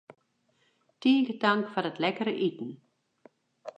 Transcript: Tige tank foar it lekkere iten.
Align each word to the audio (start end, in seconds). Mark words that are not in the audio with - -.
Tige 1.01 1.33
tank 1.41 1.63
foar 1.71 1.87
it 1.91 2.01
lekkere 2.03 2.33
iten. 2.49 2.69